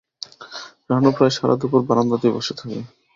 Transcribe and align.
রানু 0.89 1.09
প্রায় 1.15 1.33
সারা 1.33 1.55
দুপুর 1.61 1.81
বারান্দাতেই 1.87 2.35
বসে 2.35 2.53
থাকে। 2.59 2.79